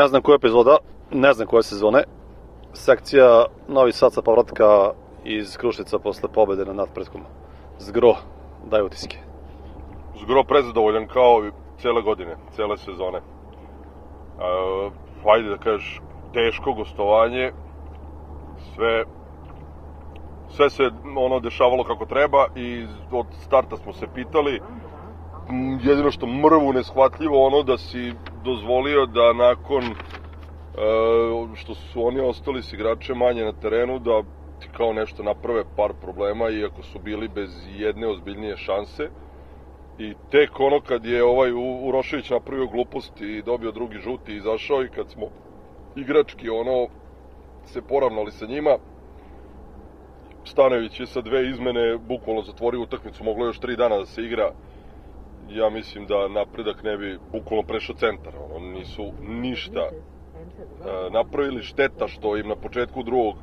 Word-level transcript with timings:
ne 0.00 0.08
znam 0.08 0.22
koja 0.22 0.36
epizoda, 0.36 0.76
ne 1.10 1.32
znam 1.32 1.46
koje 1.48 1.62
sezone. 1.62 2.02
Sekcija 2.72 3.44
Novi 3.68 3.92
Sad 3.92 4.12
sa 4.12 4.22
povratka 4.22 4.92
iz 5.24 5.56
Krušnica 5.56 5.98
posle 5.98 6.28
pobede 6.32 6.64
na 6.64 6.72
nadpretkom. 6.72 7.20
Zgro, 7.78 8.14
daj 8.70 8.82
utiske. 8.82 9.18
Zgro 10.22 10.44
prezadovoljan 10.44 11.06
kao 11.06 11.46
i 11.46 11.50
cele 11.82 12.02
godine, 12.02 12.36
cele 12.56 12.76
sezone. 12.76 13.18
E, 13.18 13.22
hajde 15.24 15.48
da 15.48 15.56
kažeš, 15.56 16.00
teško 16.32 16.72
gostovanje, 16.72 17.52
sve 18.74 19.04
sve 20.48 20.70
se 20.70 20.90
ono 21.16 21.40
dešavalo 21.40 21.84
kako 21.84 22.06
treba 22.06 22.46
i 22.56 22.86
od 23.12 23.26
starta 23.32 23.76
smo 23.76 23.92
se 23.92 24.06
pitali 24.14 24.60
jedino 25.82 26.10
što 26.10 26.26
mrvu 26.26 26.72
neshvatljivo 26.72 27.46
ono 27.46 27.62
da 27.62 27.78
si 27.78 28.12
dozvolio 28.44 29.06
da 29.06 29.32
nakon 29.32 29.84
e, 29.84 29.94
što 31.54 31.74
su 31.74 32.06
oni 32.06 32.20
ostali 32.20 32.62
s 32.62 32.72
igrače 32.72 33.14
manje 33.14 33.44
na 33.44 33.52
terenu 33.52 33.98
da 33.98 34.22
ti 34.60 34.68
kao 34.76 34.92
nešto 34.92 35.22
naprave 35.22 35.64
par 35.76 35.92
problema 36.00 36.50
iako 36.50 36.82
su 36.82 36.98
bili 36.98 37.28
bez 37.28 37.50
jedne 37.66 38.06
ozbiljnije 38.08 38.56
šanse 38.56 39.08
i 39.98 40.14
tek 40.30 40.60
ono 40.60 40.80
kad 40.80 41.04
je 41.04 41.24
ovaj 41.24 41.52
Urošević 41.88 42.30
napravio 42.30 42.66
glupost 42.66 43.20
i 43.20 43.42
dobio 43.42 43.72
drugi 43.72 43.98
žuti 43.98 44.32
i 44.32 44.36
izašao 44.36 44.84
i 44.84 44.88
kad 44.88 45.10
smo 45.10 45.26
igrački 45.96 46.48
ono 46.48 46.88
se 47.64 47.82
poravnali 47.82 48.30
sa 48.30 48.46
njima 48.46 48.78
Stanović 50.44 51.00
je 51.00 51.06
sa 51.06 51.20
dve 51.20 51.48
izmene 51.50 51.98
bukvalno 51.98 52.42
zatvorio 52.42 52.80
utakmicu, 52.80 53.24
moglo 53.24 53.46
još 53.46 53.58
tri 53.58 53.76
dana 53.76 53.98
da 53.98 54.06
se 54.06 54.22
igra. 54.22 54.50
Ja 55.50 55.70
mislim 55.70 56.06
da 56.06 56.28
napredak 56.28 56.82
ne 56.82 56.96
bi 56.96 57.18
bukvalno 57.32 57.62
prešao 57.62 57.96
centar. 57.96 58.32
Ono, 58.50 58.66
nisu 58.66 59.12
ništa 59.22 59.80
e, 59.80 59.92
napravili 61.10 61.62
šteta 61.62 62.08
što 62.08 62.36
im 62.36 62.48
na 62.48 62.56
početku 62.56 63.02
drugog 63.02 63.34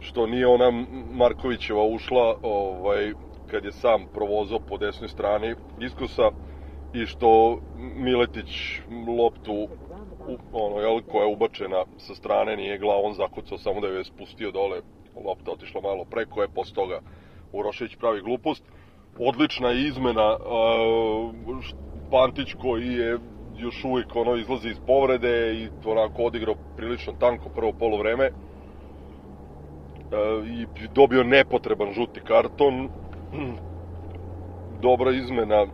što 0.00 0.26
nije 0.26 0.46
ona 0.46 0.84
Markovićeva 1.10 1.82
ušla 1.82 2.36
ovaj, 2.42 3.12
kad 3.50 3.64
je 3.64 3.72
sam 3.72 4.06
provozao 4.14 4.58
po 4.68 4.78
desnoj 4.78 5.08
strani 5.08 5.54
iskosa 5.80 6.30
i 6.94 7.06
što 7.06 7.58
Miletić 7.96 8.80
loptu 9.18 9.68
ono, 10.52 10.80
jel, 10.80 11.00
koja 11.12 11.24
je 11.24 11.32
ubačena 11.32 11.84
sa 11.96 12.14
strane 12.14 12.56
nije 12.56 12.78
glavom 12.78 13.14
zakucao, 13.14 13.58
samo 13.58 13.80
da 13.80 13.86
je 13.86 14.04
spustio 14.04 14.50
dole 14.50 14.80
lopta 15.24 15.50
otišla 15.50 15.80
malo 15.80 16.04
preko 16.04 16.42
je, 16.42 16.48
posle 16.48 16.74
toga 16.74 17.00
Urošević 17.52 17.96
pravi 17.96 18.22
glupost. 18.22 18.64
Odlična 19.18 19.72
izmena, 19.72 20.36
uh, 20.36 21.17
Pantić 22.10 22.54
koji 22.54 22.86
je 22.86 23.18
još 23.58 23.84
uvijek 23.84 24.16
ono 24.16 24.36
izlazi 24.36 24.68
iz 24.68 24.80
povrede 24.86 25.54
i 25.54 25.68
onako 25.84 26.22
odigrao 26.22 26.54
prilično 26.76 27.12
tanko 27.20 27.48
prvo 27.48 27.72
polovreme 27.72 28.30
uh, 28.30 28.32
i 30.48 30.66
dobio 30.94 31.22
nepotreban 31.22 31.92
žuti 31.92 32.20
karton. 32.20 32.88
Dobra 34.86 35.10
izmena 35.10 35.66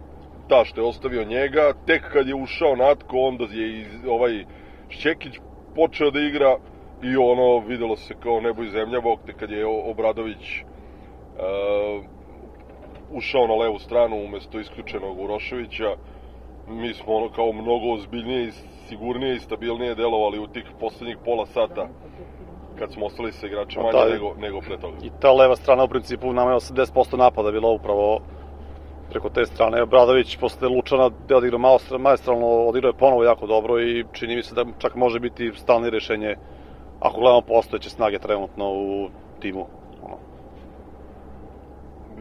ta 0.48 0.64
što 0.64 0.80
je 0.80 0.86
ostavio 0.86 1.24
njega. 1.24 1.72
Tek 1.86 2.02
kad 2.12 2.28
je 2.28 2.34
ušao 2.34 2.76
Natko, 2.76 3.16
onda 3.16 3.44
je 3.50 3.80
iz, 3.80 3.86
ovaj 4.08 4.44
Šćekić 4.88 5.34
počeo 5.74 6.10
da 6.10 6.20
igra 6.20 6.56
i 7.02 7.16
ono 7.16 7.58
videlo 7.58 7.96
se 7.96 8.14
kao 8.22 8.40
nebo 8.40 8.62
i 8.62 8.70
zemlja 8.70 9.00
bok 9.00 9.20
te 9.26 9.32
kad 9.32 9.50
je 9.50 9.66
Obradović 9.66 10.62
uh, 10.62 12.04
ušao 13.10 13.46
na 13.46 13.54
levu 13.54 13.78
stranu 13.78 14.24
umesto 14.24 14.60
isključenog 14.60 15.20
Uroševića 15.20 15.96
mi 16.68 16.94
smo 16.94 17.14
ono 17.14 17.28
kao 17.28 17.52
mnogo 17.52 17.92
ozbiljnije 17.92 18.48
i 18.48 18.52
sigurnije 18.88 19.36
i 19.36 19.40
stabilnije 19.40 19.94
delovali 19.94 20.38
u 20.38 20.46
tih 20.46 20.64
poslednjih 20.80 21.16
pola 21.24 21.46
sata 21.46 21.88
kad 22.78 22.92
smo 22.92 23.06
ostali 23.06 23.32
sa 23.32 23.46
igračima 23.46 23.84
manje 23.84 23.98
da, 23.98 24.12
nego, 24.12 24.34
nego 24.38 24.60
pre 24.60 24.78
toga. 24.78 24.96
I 25.02 25.10
ta 25.20 25.32
leva 25.32 25.56
strana 25.56 25.84
u 25.84 25.88
principu 25.88 26.32
nama 26.32 26.50
je 26.50 26.56
80% 26.56 27.16
napada 27.16 27.50
bilo 27.50 27.72
upravo 27.72 28.20
preko 29.10 29.28
te 29.28 29.46
strane. 29.46 29.82
Obradović 29.82 30.36
posle 30.36 30.68
Lučana 30.68 31.10
gde 31.24 31.36
odigrao 31.36 31.78
maestralno, 31.98 32.46
odigrao 32.46 32.88
je 32.88 32.98
ponovo 32.98 33.24
jako 33.24 33.46
dobro 33.46 33.80
i 33.82 34.04
čini 34.12 34.36
mi 34.36 34.42
se 34.42 34.54
da 34.54 34.64
čak 34.78 34.94
može 34.94 35.20
biti 35.20 35.52
stalno 35.54 35.90
rešenje 35.90 36.36
ako 37.00 37.20
gledamo 37.20 37.40
postojeće 37.40 37.90
snage 37.90 38.18
trenutno 38.18 38.72
u 38.72 39.08
timu. 39.40 39.66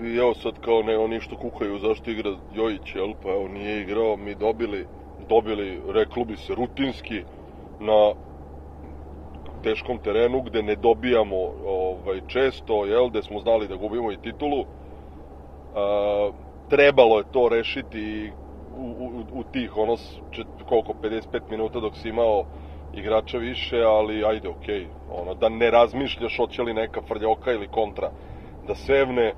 I 0.02 0.18
evo 0.18 0.34
sad 0.34 0.54
kao 0.60 0.82
ne, 0.82 0.98
oni 0.98 1.20
što 1.20 1.36
kukaju 1.36 1.80
zašto 1.80 2.12
igra 2.12 2.32
Jojić, 2.54 2.96
jel? 2.96 3.14
Pa 3.24 3.30
evo 3.30 3.48
nije 3.48 3.82
igrao, 3.82 4.18
mi 4.18 4.36
dobili, 4.36 4.86
dobili, 5.30 5.82
reklo 5.94 6.26
bi 6.26 6.38
se, 6.38 6.56
rutinski 6.56 7.22
na 7.80 8.14
teškom 9.64 9.98
terenu 9.98 10.42
gde 10.42 10.64
ne 10.64 10.76
dobijamo 10.76 11.36
ovaj, 11.66 12.22
često, 12.28 12.86
jel, 12.86 13.10
gde 13.10 13.22
smo 13.22 13.40
znali 13.40 13.68
da 13.68 13.76
gubimo 13.76 14.12
i 14.12 14.18
titulu. 14.18 14.66
A, 15.76 16.32
trebalo 16.70 17.18
je 17.18 17.24
to 17.32 17.50
rešiti 17.50 18.32
u, 18.78 18.86
u, 18.86 19.40
u 19.40 19.44
tih 19.44 19.78
ono 19.78 19.98
čet, 20.32 20.48
koliko 20.66 20.94
55 21.04 21.42
minuta 21.50 21.80
dok 21.80 21.96
si 21.96 22.10
imao 22.10 22.44
igrača 22.94 23.38
više, 23.38 23.84
ali 23.84 24.26
ajde, 24.26 24.50
okej. 24.50 24.82
Okay. 24.82 25.22
Ono, 25.22 25.34
da 25.34 25.50
ne 25.50 25.72
razmišljaš 25.72 26.38
hoće 26.38 26.62
li 26.62 26.74
neka 26.74 27.02
frljoka 27.02 27.52
ili 27.52 27.68
kontra. 27.68 28.12
Da 28.68 28.76
sevne 28.76 29.34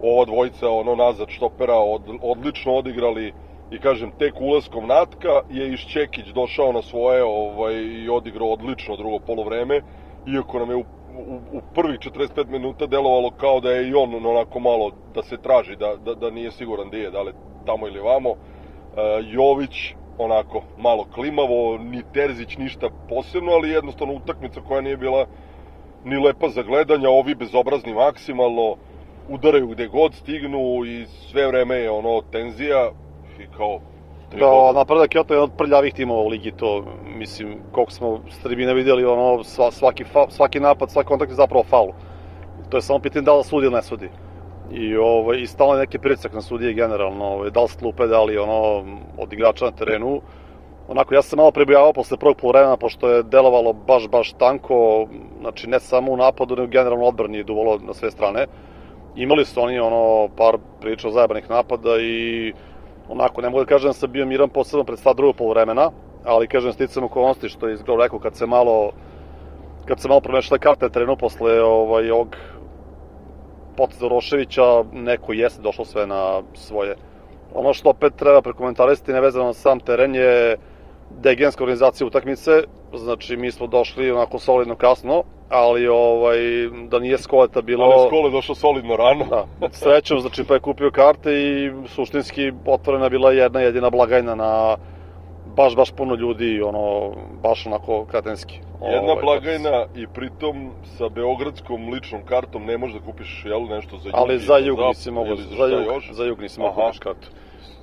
ova 0.00 0.24
dvojica 0.24 0.70
ono 0.70 0.94
nazad 0.94 1.28
štopera 1.28 1.76
od, 1.76 2.02
odlično 2.22 2.72
odigrali 2.74 3.32
i 3.70 3.78
kažem 3.78 4.10
tek 4.18 4.40
ulaskom 4.40 4.86
Natka 4.86 5.40
je 5.50 5.72
iz 5.72 5.80
Čekić 5.80 6.26
došao 6.26 6.72
na 6.72 6.82
svoje 6.82 7.24
ovaj, 7.24 7.74
i 7.74 8.08
odigrao 8.08 8.48
odlično 8.48 8.96
drugo 8.96 9.18
polovreme 9.18 9.80
iako 10.26 10.58
nam 10.58 10.70
je 10.70 10.76
u, 10.76 10.80
u, 10.80 11.36
u 11.52 11.60
prvih 11.74 11.98
45 11.98 12.46
minuta 12.48 12.86
delovalo 12.86 13.30
kao 13.30 13.60
da 13.60 13.70
je 13.70 13.88
i 13.88 13.94
on 13.94 14.26
onako 14.26 14.60
malo 14.60 14.90
da 15.14 15.22
se 15.22 15.36
traži 15.36 15.76
da, 15.76 15.96
da, 15.96 16.14
da 16.14 16.30
nije 16.30 16.50
siguran 16.50 16.88
gde 16.88 16.98
je, 16.98 17.10
da 17.10 17.22
li 17.22 17.32
tamo 17.66 17.86
ili 17.86 18.00
vamo. 18.00 18.30
Uh, 18.30 18.36
Jović 19.22 19.94
onako 20.18 20.62
malo 20.78 21.06
klimavo, 21.14 21.78
ni 21.78 22.02
Terzić 22.12 22.56
ništa 22.56 22.88
posebno, 23.08 23.52
ali 23.52 23.70
jednostavno 23.70 24.14
utakmica 24.14 24.60
koja 24.60 24.80
nije 24.80 24.96
bila 24.96 25.26
ni 26.04 26.16
lepa 26.16 26.48
za 26.48 26.62
gledanja, 26.62 27.10
ovi 27.10 27.34
bezobrazni 27.34 27.94
maksimalno 27.94 28.76
udaraju 29.28 29.66
gde 29.66 29.86
god 29.86 30.14
stignu 30.14 30.84
i 30.86 31.06
sve 31.06 31.46
vreme 31.46 31.76
je 31.76 31.90
ono 31.90 32.22
tenzija 32.32 32.90
i 33.40 33.46
kao 33.56 33.80
Da, 34.38 34.72
napredak 34.74 35.10
Kyoto 35.10 35.32
je 35.32 35.40
od 35.40 35.50
prljavih 35.58 35.94
timova 35.94 36.22
u 36.22 36.28
ligi, 36.28 36.52
to 36.56 36.84
mislim, 37.16 37.58
koliko 37.72 37.92
smo 37.92 38.20
s 38.30 38.38
tribine 38.42 38.74
videli, 38.74 39.04
ono, 39.04 39.44
svaki, 39.70 40.04
svaki 40.28 40.60
napad, 40.60 40.90
svaki 40.90 41.08
kontakt 41.08 41.30
je 41.30 41.36
zapravo 41.36 41.64
faul. 41.64 41.92
To 42.68 42.76
je 42.76 42.82
samo 42.82 42.98
pitanje 42.98 43.24
da 43.24 43.36
li 43.36 43.44
sudi 43.44 43.66
ili 43.66 43.74
ne 43.74 43.82
sudi 43.82 44.08
i 44.72 44.96
ovaj 44.96 45.40
i 45.40 45.46
stalno 45.46 45.74
neki 45.74 45.98
pritisak 45.98 46.32
na 46.32 46.40
sudije 46.40 46.72
generalno, 46.72 47.24
ovaj 47.24 47.50
da 47.50 47.62
li 47.62 47.68
sklupe, 47.68 48.06
da 48.06 48.22
li 48.22 48.38
ono 48.38 48.84
od 49.18 49.32
igrača 49.32 49.64
na 49.64 49.70
terenu. 49.70 50.20
Onako 50.88 51.14
ja 51.14 51.22
sam 51.22 51.36
malo 51.36 51.50
prebijavao 51.50 51.92
posle 51.92 52.16
prvog 52.16 52.36
poluvremena 52.36 52.76
pošto 52.76 53.08
je 53.08 53.22
delovalo 53.22 53.72
baš 53.72 54.08
baš 54.08 54.32
tanko, 54.32 55.06
znači 55.40 55.68
ne 55.68 55.80
samo 55.80 56.12
u 56.12 56.16
napadu, 56.16 56.56
nego 56.56 56.68
generalno 56.68 57.04
odbrani 57.04 57.38
je 57.38 57.44
duvalo 57.44 57.78
na 57.78 57.94
sve 57.94 58.10
strane. 58.10 58.46
Imali 59.16 59.44
su 59.44 59.62
oni 59.62 59.78
ono 59.78 60.28
par 60.36 60.58
priča 60.80 61.10
zajebanih 61.10 61.50
napada 61.50 61.96
i 62.00 62.52
onako 63.08 63.40
ne 63.40 63.50
mogu 63.50 63.64
da 63.64 63.68
kažem 63.68 63.88
da 63.88 63.92
sam 63.92 64.12
bio 64.12 64.26
miran 64.26 64.48
posebno 64.48 64.84
pred 64.84 64.98
stvar 64.98 65.14
drugog 65.14 65.36
poluvremena, 65.36 65.90
ali 66.24 66.48
kažem 66.48 66.72
sticam 66.72 67.04
okolnosti 67.04 67.48
što 67.48 67.68
je 67.68 67.74
izgledao 67.74 68.04
rekao 68.04 68.18
kad 68.18 68.36
se 68.36 68.46
malo 68.46 68.92
kad 69.84 70.00
se 70.00 70.08
malo 70.08 70.20
promešale 70.20 70.58
karte 70.58 70.88
terenu 70.88 71.16
posle 71.16 71.62
ovaj, 71.62 72.10
ovog 72.10 72.36
poteza 73.76 74.08
Roševića, 74.08 74.84
neko 74.92 75.32
jeste 75.32 75.62
došlo 75.62 75.84
sve 75.84 76.06
na 76.06 76.42
svoje. 76.54 76.96
Ono 77.54 77.72
što 77.72 77.90
opet 77.90 78.16
treba 78.16 78.42
prekomentarisati 78.42 79.12
nevezano 79.12 79.44
na 79.44 79.52
sam 79.52 79.80
teren 79.80 80.14
je 80.14 80.56
degenska 81.10 81.64
organizacija 81.64 82.06
utakmice, 82.06 82.50
znači 82.94 83.36
mi 83.36 83.50
smo 83.50 83.66
došli 83.66 84.10
onako 84.10 84.38
solidno 84.38 84.76
kasno, 84.76 85.22
ali 85.54 85.88
ovaj, 85.88 86.38
da 86.88 86.98
nije 86.98 87.18
Skoleta 87.18 87.62
bilo... 87.62 87.84
Ali 87.84 88.08
Skole 88.08 88.30
došao 88.30 88.54
solidno 88.54 88.96
rano. 88.96 89.24
Da, 89.24 89.68
srećom, 89.72 90.20
znači 90.20 90.44
pa 90.44 90.54
je 90.54 90.60
kupio 90.60 90.90
karte 90.90 91.32
i 91.32 91.72
suštinski 91.86 92.52
otvorena 92.66 93.08
bila 93.08 93.32
jedna 93.32 93.60
jedina 93.60 93.90
blagajna 93.90 94.34
na 94.34 94.76
baš, 95.56 95.76
baš 95.76 95.90
puno 95.90 96.14
ljudi, 96.14 96.62
ono, 96.62 97.12
baš 97.42 97.66
onako 97.66 98.04
kretenski. 98.04 98.58
Jedna 98.82 99.12
ovaj, 99.12 99.22
blagajna 99.22 99.86
i 99.96 100.06
pritom 100.06 100.70
sa 100.98 101.08
beogradskom 101.08 101.88
ličnom 101.92 102.22
kartom 102.24 102.64
ne 102.64 102.78
možeš 102.78 102.96
da 102.96 103.04
kupiš 103.04 103.42
jel, 103.44 103.62
nešto 103.62 103.96
za 103.96 104.08
jug. 104.08 104.14
Ali 104.16 104.38
za 104.38 104.56
jug 104.58 104.78
nisi 104.78 105.10
mogu, 105.10 105.36
za, 105.36 105.56
za, 105.56 105.64
jug, 105.64 105.86
još? 105.86 106.10
za 106.12 106.24
jug 106.24 106.40
nisi 106.40 106.60
mogu 106.60 106.74
kupiš 106.74 106.98
kartu. 106.98 107.28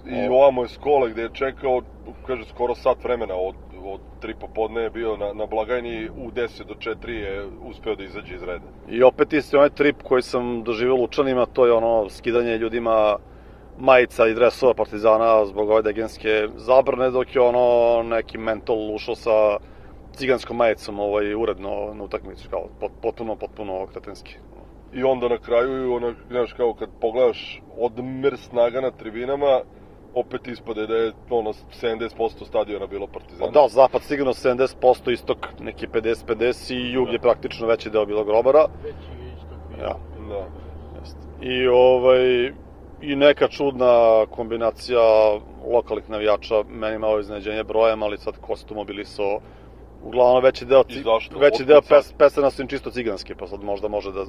I 0.06 0.28
ovamo 0.28 0.62
je 0.62 0.70
Skole 0.70 1.10
gde 1.10 1.22
je 1.22 1.30
čekao, 1.34 1.82
kaže, 2.28 2.46
skoro 2.46 2.76
sat 2.76 3.04
vremena 3.04 3.36
od, 3.36 3.56
od 3.86 4.00
tri 4.20 4.36
popodne 4.40 4.82
je 4.82 4.90
bio 4.90 5.18
na, 5.18 5.34
na 5.34 5.46
blagajni, 5.46 6.10
u 6.10 6.32
10 6.32 6.64
do 6.68 6.74
4 6.74 7.10
je 7.10 7.46
uspeo 7.70 7.96
da 7.96 8.04
izađe 8.04 8.36
iz 8.36 8.44
reda. 8.44 8.66
I 8.90 9.04
opet 9.04 9.34
isti 9.34 9.56
onaj 9.56 9.70
trip 9.70 10.02
koji 10.04 10.22
sam 10.22 10.64
doživio 10.64 10.96
Lučanima, 10.96 11.46
to 11.46 11.66
je 11.66 11.72
ono 11.72 12.10
skidanje 12.10 12.58
ljudima 12.58 13.18
majica 13.80 14.28
i 14.28 14.34
dresova 14.34 14.74
Partizana 14.74 15.46
zbog 15.46 15.70
ove 15.70 15.82
degenske 15.82 16.48
zabrane, 16.56 17.10
dok 17.10 17.36
je 17.36 17.42
ono 17.42 18.04
neki 18.04 18.38
mental 18.38 18.96
ušao 18.96 19.16
sa 19.16 19.58
ciganskom 20.14 20.58
majicom 20.58 21.00
ovaj, 21.00 21.36
uredno 21.36 21.94
na 21.94 22.04
utakmicu, 22.04 22.50
kao 22.50 22.68
pot, 22.80 22.92
potpuno, 23.02 23.36
potpuno 23.36 23.88
kretenski. 23.88 24.36
I 24.94 25.04
onda 25.04 25.28
na 25.30 25.38
kraju, 25.38 25.94
ono, 25.94 26.14
znaš, 26.30 26.54
kao 26.54 26.74
kad 26.74 26.90
pogledaš 27.02 27.62
odmer 27.78 28.38
snaga 28.38 28.82
na 28.82 28.92
tribinama, 28.92 29.62
opet 30.16 30.48
ispade 30.48 30.88
da 30.88 30.96
je 30.96 31.12
ono 31.30 31.54
70% 31.82 32.46
stadiona 32.48 32.88
bilo 32.88 33.08
Partizana. 33.08 33.52
Da, 33.52 33.68
zapad 33.68 34.02
sigurno 34.02 34.34
70%, 34.34 35.12
istok 35.12 35.38
neki 35.60 35.88
50-50 35.88 36.74
i 36.74 36.92
jug 36.94 37.14
je 37.14 37.20
praktično 37.20 37.68
veći 37.68 37.90
deo 37.90 38.06
bilo 38.06 38.24
grobara. 38.24 38.66
Veći 38.84 38.96
je 39.22 39.34
istok 39.38 39.58
bio. 39.70 39.86
Ja. 39.86 39.96
Da. 40.30 40.46
Jeste. 41.00 41.20
I 41.42 41.68
ovaj 41.68 42.52
i 43.02 43.16
neka 43.16 43.48
čudna 43.48 44.26
kombinacija 44.32 45.02
lokalnih 45.74 46.10
navijača, 46.10 46.64
meni 46.70 46.98
malo 46.98 47.20
iznenađenje 47.20 47.64
brojem, 47.64 48.04
ali 48.04 48.18
sad 48.18 48.38
ko 48.42 48.56
se 48.56 48.66
tu 48.66 48.76
mobilisao, 48.76 49.40
uglavnom 50.04 50.44
veći 50.44 50.66
deo, 50.66 50.84
ci- 50.84 51.04
veći 51.40 51.66
deo 51.66 51.82
pes, 51.82 52.14
pesama 52.14 52.50
su 52.52 52.62
im 52.62 52.68
čisto 52.68 52.92
ciganske, 52.92 53.36
pa 53.36 53.48
sad 53.48 53.64
možda 53.64 53.88
može 53.88 54.12
da 54.12 54.26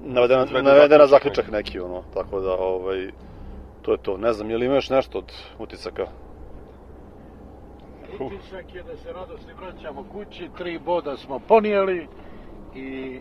navedena, 0.00 0.44
navedena 0.62 1.06
zaključak 1.06 1.50
neki, 1.50 1.80
ono, 1.80 2.02
tako 2.14 2.40
da, 2.40 2.52
ovaj, 2.58 3.10
to 3.82 3.92
je 3.92 3.98
to. 3.98 4.16
Ne 4.16 4.32
znam, 4.32 4.50
je 4.50 4.56
li 4.58 4.66
ima 4.66 4.74
još 4.74 4.90
nešto 4.90 5.18
od 5.18 5.32
utisaka? 5.58 6.06
Utisak 8.20 8.74
je 8.74 8.82
da 8.82 8.96
se 8.96 9.12
radosni 9.12 9.52
vraćamo 9.54 10.04
kući, 10.04 10.48
tri 10.58 10.78
boda 10.78 11.16
smo 11.16 11.38
ponijeli 11.38 12.08
i 12.74 13.20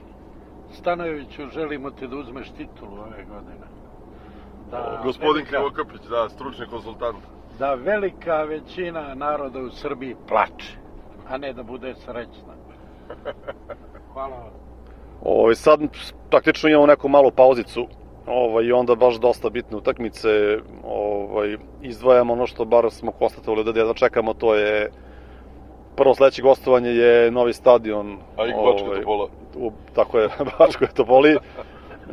Stanojeviću 0.74 1.48
želimo 1.48 1.92
ti 1.92 2.08
da 2.08 2.16
uzmeš 2.16 2.50
titulu 2.50 2.94
ove 2.94 3.26
godine. 3.26 3.66
Da, 4.72 5.02
Gospodin 5.04 5.34
velika- 5.34 5.50
Krivokapić, 5.50 6.02
da, 6.02 6.30
stručni 6.30 6.66
konsultant. 6.66 7.18
Da 7.60 7.74
velika 7.74 8.44
većina 8.44 9.16
naroda 9.16 9.60
u 9.60 9.70
Srbiji 9.70 10.16
plače, 10.28 10.78
a 11.30 11.38
ne 11.38 11.54
da 11.54 11.64
bude 11.64 11.96
srećna. 11.96 12.54
Hvala 14.14 14.38
vam. 14.38 14.52
Ovaj, 15.24 15.56
sad 15.56 15.80
praktično 16.30 16.70
imamo 16.70 16.86
neku 16.86 17.10
malu 17.10 17.32
pauzicu 17.32 17.88
ovaj, 18.32 18.66
i 18.66 18.72
onda 18.72 18.96
baš 18.96 19.16
dosta 19.16 19.50
bitne 19.50 19.78
utakmice 19.78 20.58
ovaj, 20.84 21.58
izdvajamo 21.82 22.34
ono 22.34 22.48
što 22.48 22.66
bar 22.66 22.92
smo 22.92 23.12
konstatovali 23.12 23.64
da 23.64 23.80
jedva 23.80 23.94
čekamo, 23.94 24.34
to 24.34 24.56
je 24.56 24.92
prvo 25.96 26.16
sledeće 26.16 26.42
gostovanje 26.42 26.90
je 26.90 27.32
novi 27.32 27.54
stadion 27.54 28.18
A 28.38 28.48
i 28.48 28.52
Bačka 28.52 29.00
Topola. 29.00 29.28
u, 29.56 29.72
tako 29.96 30.20
je, 30.20 30.30
Bačko 30.60 30.84
je 30.84 30.94
Topoli 30.94 31.38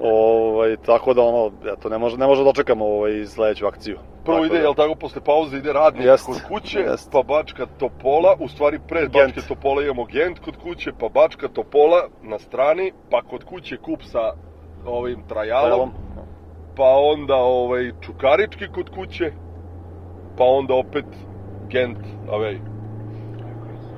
ovaj, 0.03 0.77
tako 0.77 1.15
da 1.15 1.23
ono, 1.23 1.53
eto, 1.73 1.89
ne 1.89 1.99
može, 1.99 2.17
ne 2.19 2.27
može 2.27 2.41
da 2.41 2.45
dočekamo 2.45 2.85
ovaj, 2.87 3.27
sledeću 3.27 3.67
akciju 3.67 3.99
Prvo 4.25 4.39
Tako 4.39 4.47
ide, 4.47 4.59
da, 4.59 4.63
jel 4.63 4.75
tako, 4.75 4.95
posle 4.95 5.21
pauze 5.25 5.57
ide 5.57 5.73
radnik 5.73 6.05
Jest, 6.07 6.27
kod 6.27 6.37
kuće, 6.49 6.79
jest. 6.79 7.13
pa 7.13 7.23
Bačka 7.23 7.67
Topola, 7.79 8.37
u 8.41 8.49
stvari 8.49 8.79
pre 8.89 9.01
Gent. 9.01 9.13
Bačke 9.13 9.41
Topola 9.49 9.83
imamo 9.83 10.05
Gent 10.05 10.39
kod 10.39 10.57
kuće, 10.57 10.93
pa 11.01 11.09
Bačka 11.09 11.49
Topola 11.49 12.09
na 12.23 12.39
strani, 12.39 12.93
pa 13.11 13.23
kod 13.23 13.45
kuće 13.45 13.77
kup 13.77 14.03
sa 14.03 14.33
ovim 14.87 15.23
trajalom, 15.29 15.69
Trajalom. 15.69 15.91
Pa 16.79 16.95
onda 16.97 17.35
ovaj 17.35 17.93
Čukarički 18.01 18.69
kod 18.75 18.91
kuće, 18.95 19.33
pa 20.37 20.45
onda 20.45 20.75
opet 20.75 21.05
Gent 21.71 21.99
away. 22.29 22.59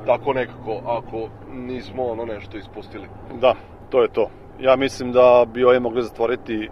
Tako 0.07 0.33
nekako, 0.33 0.81
ako 0.87 1.29
nismo 1.53 2.05
ono 2.05 2.25
nešto 2.25 2.59
ispustili. 2.59 3.07
Da, 3.41 3.55
to 3.91 4.03
je 4.03 4.09
to. 4.09 4.31
Ja 4.61 4.77
mislim 4.77 5.13
da 5.13 5.45
bi 5.55 5.65
ovaj 5.65 5.81
mogli 5.81 6.03
zatvoriti 6.03 6.69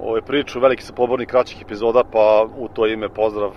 ovaj 0.00 0.20
priču, 0.20 0.60
veliki 0.60 0.82
su 0.82 0.94
pobornik 0.94 1.28
kraćih 1.28 1.62
epizoda, 1.62 2.02
pa 2.12 2.46
u 2.58 2.68
to 2.68 2.86
ime 2.86 3.08
pozdrav 3.08 3.50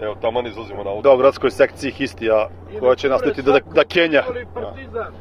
Evo, 0.00 0.14
taman 0.14 0.46
izlazimo 0.46 0.84
na 0.84 0.90
auto. 0.90 1.02
Beogradskoj 1.02 1.50
sekciji 1.50 1.90
Histija, 1.90 2.48
koja 2.80 2.94
će 2.94 3.08
nastaviti 3.08 3.42
da, 3.42 3.52
da, 3.52 3.58
da 3.74 3.84
Kenja. 3.84 4.22
Partizan. 4.54 5.12